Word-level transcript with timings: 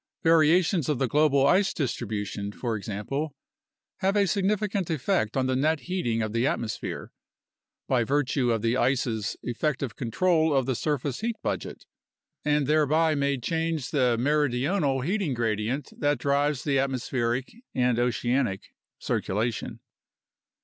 Variations 0.23 0.89
of 0.89 0.97
the 0.97 1.07
global 1.07 1.45
ice 1.45 1.75
distribution, 1.75 2.51
for 2.51 2.75
example, 2.75 3.35
have 3.97 4.15
a 4.15 4.25
sig 4.25 4.45
nificant 4.45 4.89
effect 4.89 5.37
on 5.37 5.45
the 5.45 5.55
net 5.55 5.81
heating 5.81 6.23
of 6.23 6.33
the 6.33 6.47
atmosphere 6.47 7.11
(by 7.87 8.03
virtue 8.03 8.49
of 8.51 8.63
the 8.63 8.75
ice's 8.77 9.37
effective 9.43 9.95
control 9.95 10.55
of 10.55 10.65
the 10.65 10.73
surface 10.73 11.19
heat 11.19 11.35
budget), 11.43 11.85
and 12.43 12.65
thereby 12.65 13.13
may 13.13 13.37
change 13.37 13.91
the 13.91 14.17
meridional 14.17 15.01
heating 15.01 15.35
gradient 15.35 15.93
that 15.99 16.17
drives 16.17 16.63
the 16.63 16.79
atmospheric 16.79 17.51
(and 17.75 17.99
oceanic) 17.99 18.73
circulation. 18.97 19.81